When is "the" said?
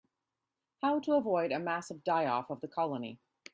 2.61-2.67